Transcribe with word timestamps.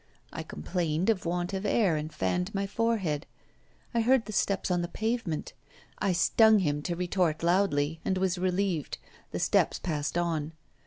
I 0.33 0.41
complained 0.41 1.11
of 1.11 1.27
want 1.27 1.53
of 1.53 1.63
air 1.63 1.95
and 1.95 2.11
fanned 2.11 2.55
my 2.55 2.65
forehead. 2.65 3.27
I 3.93 4.01
heard 4.01 4.25
the 4.25 4.31
steps 4.33 4.71
on 4.71 4.81
the 4.81 4.87
pavement; 4.87 5.53
I 5.99 6.11
stung 6.11 6.57
him 6.57 6.81
to 6.81 6.95
retort 6.95 7.43
loudly, 7.43 7.99
and 8.03 8.17
I 8.17 8.21
was 8.21 8.39
relieved; 8.39 8.97
the 9.29 9.37
steps 9.37 9.77
passed 9.77 10.17
on. 10.17 10.53